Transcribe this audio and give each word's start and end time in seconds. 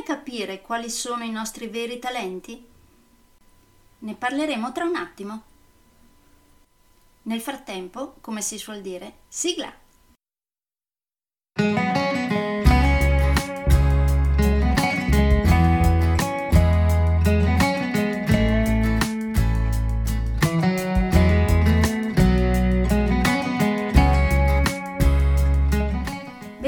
Come 0.00 0.16
capire 0.16 0.62
quali 0.62 0.88
sono 0.88 1.24
i 1.24 1.30
nostri 1.30 1.66
veri 1.66 1.98
talenti? 1.98 2.66
Ne 3.98 4.14
parleremo 4.14 4.72
tra 4.72 4.86
un 4.86 4.96
attimo. 4.96 5.42
Nel 7.24 7.42
frattempo, 7.42 8.14
come 8.22 8.40
si 8.40 8.56
suol 8.56 8.80
dire, 8.80 9.16
sigla! 9.28 9.70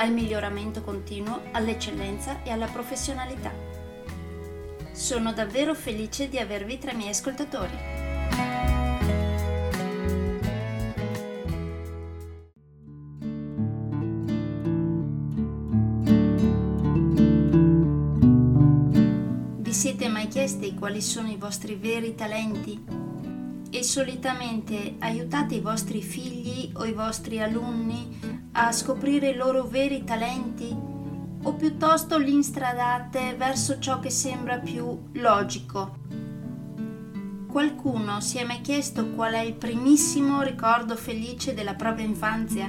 al 0.00 0.12
miglioramento 0.12 0.80
continuo, 0.80 1.42
all'eccellenza 1.52 2.42
e 2.42 2.50
alla 2.50 2.66
professionalità. 2.66 3.52
Sono 4.92 5.32
davvero 5.34 5.74
felice 5.74 6.28
di 6.30 6.38
avervi 6.38 6.78
tra 6.78 6.92
i 6.92 6.96
miei 6.96 7.10
ascoltatori. 7.10 7.98
Vi 19.58 19.72
siete 19.72 20.08
mai 20.08 20.28
chiesti 20.28 20.74
quali 20.74 21.02
sono 21.02 21.28
i 21.30 21.36
vostri 21.36 21.74
veri 21.74 22.14
talenti? 22.14 22.99
E 23.72 23.84
solitamente 23.84 24.96
aiutate 24.98 25.54
i 25.54 25.60
vostri 25.60 26.02
figli 26.02 26.72
o 26.74 26.84
i 26.84 26.92
vostri 26.92 27.40
alunni 27.40 28.18
a 28.52 28.72
scoprire 28.72 29.30
i 29.30 29.36
loro 29.36 29.62
veri 29.62 30.02
talenti? 30.02 30.76
O 31.42 31.54
piuttosto 31.54 32.18
li 32.18 32.32
instradate 32.32 33.36
verso 33.36 33.78
ciò 33.78 34.00
che 34.00 34.10
sembra 34.10 34.58
più 34.58 35.10
logico? 35.12 35.98
Qualcuno 37.46 38.20
si 38.20 38.38
è 38.38 38.44
mai 38.44 38.60
chiesto 38.60 39.10
qual 39.10 39.34
è 39.34 39.40
il 39.40 39.54
primissimo 39.54 40.42
ricordo 40.42 40.96
felice 40.96 41.54
della 41.54 41.74
propria 41.74 42.06
infanzia? 42.06 42.68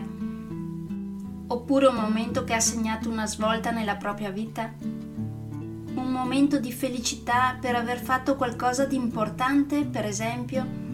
Oppure 1.48 1.88
un 1.88 1.96
momento 1.96 2.44
che 2.44 2.54
ha 2.54 2.60
segnato 2.60 3.10
una 3.10 3.26
svolta 3.26 3.72
nella 3.72 3.96
propria 3.96 4.30
vita? 4.30 4.72
un 5.94 6.10
momento 6.10 6.58
di 6.58 6.72
felicità 6.72 7.58
per 7.60 7.76
aver 7.76 8.00
fatto 8.00 8.38
qualcosa 8.38 8.86
di 8.86 8.96
importante, 8.96 9.84
per 9.84 10.06
esempio? 10.06 10.90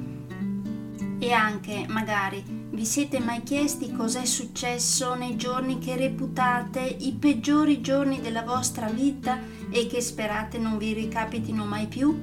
E 1.20 1.32
anche, 1.32 1.86
magari, 1.88 2.44
vi 2.46 2.86
siete 2.86 3.20
mai 3.20 3.42
chiesti 3.42 3.92
cos'è 3.92 4.24
successo 4.24 5.16
nei 5.16 5.36
giorni 5.36 5.80
che 5.80 5.96
reputate 5.96 6.80
i 6.82 7.12
peggiori 7.14 7.82
giorni 7.82 8.22
della 8.22 8.44
vostra 8.44 8.88
vita 8.88 9.40
e 9.72 9.88
che 9.88 10.00
sperate 10.00 10.60
non 10.60 10.78
vi 10.78 10.94
ricapitino 10.94 11.66
mai 11.66 11.88
più? 11.88 12.16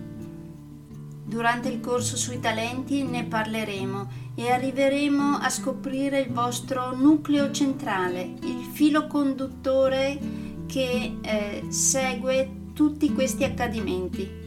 Durante 1.24 1.68
il 1.68 1.80
corso 1.80 2.16
sui 2.16 2.38
talenti 2.38 3.02
ne 3.02 3.24
parleremo 3.24 4.08
e 4.36 4.52
arriveremo 4.52 5.38
a 5.38 5.50
scoprire 5.50 6.20
il 6.20 6.32
vostro 6.32 6.94
nucleo 6.94 7.50
centrale, 7.50 8.22
il 8.42 8.68
filo 8.72 9.08
conduttore 9.08 10.18
che 10.66 11.16
eh, 11.20 11.64
segue 11.68 12.68
tutti 12.74 13.12
questi 13.12 13.42
accadimenti. 13.42 14.42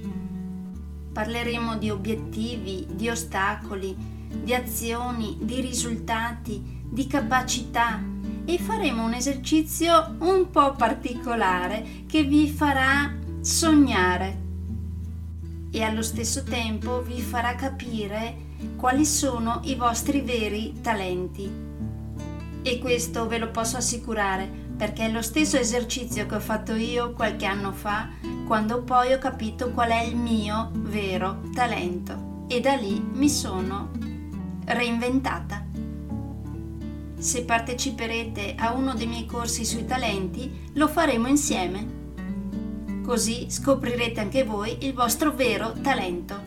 Parleremo 1.11 1.77
di 1.77 1.89
obiettivi, 1.89 2.85
di 2.93 3.09
ostacoli, 3.09 4.15
di 4.29 4.53
azioni, 4.53 5.37
di 5.41 5.61
risultati, 5.61 6.81
di 6.89 7.07
capacità 7.07 8.01
e 8.45 8.57
faremo 8.57 9.03
un 9.03 9.13
esercizio 9.13 10.15
un 10.19 10.49
po' 10.49 10.73
particolare 10.73 12.05
che 12.07 12.23
vi 12.23 12.47
farà 12.49 13.13
sognare 13.41 14.45
e 15.71 15.83
allo 15.83 16.01
stesso 16.01 16.43
tempo 16.43 17.01
vi 17.01 17.21
farà 17.21 17.55
capire 17.55 18.45
quali 18.75 19.05
sono 19.05 19.59
i 19.65 19.75
vostri 19.75 20.21
veri 20.21 20.79
talenti. 20.81 21.65
E 22.61 22.79
questo 22.79 23.27
ve 23.27 23.37
lo 23.37 23.51
posso 23.51 23.77
assicurare 23.77 24.49
perché 24.77 25.05
è 25.05 25.11
lo 25.11 25.21
stesso 25.21 25.57
esercizio 25.57 26.25
che 26.25 26.35
ho 26.35 26.39
fatto 26.39 26.73
io 26.73 27.11
qualche 27.13 27.45
anno 27.45 27.71
fa 27.71 28.09
quando 28.45 28.81
poi 28.83 29.13
ho 29.13 29.17
capito 29.17 29.71
qual 29.71 29.89
è 29.89 30.01
il 30.01 30.15
mio 30.15 30.71
vero 30.73 31.41
talento 31.53 32.45
e 32.47 32.59
da 32.59 32.75
lì 32.75 32.99
mi 33.13 33.29
sono 33.29 33.89
reinventata. 34.67 35.65
Se 37.17 37.43
parteciperete 37.43 38.55
a 38.57 38.73
uno 38.73 38.93
dei 38.93 39.07
miei 39.07 39.25
corsi 39.25 39.65
sui 39.65 39.85
talenti, 39.85 40.69
lo 40.73 40.87
faremo 40.87 41.27
insieme. 41.27 41.95
Così 43.03 43.47
scoprirete 43.49 44.19
anche 44.19 44.43
voi 44.43 44.85
il 44.85 44.93
vostro 44.93 45.31
vero 45.31 45.73
talento. 45.81 46.46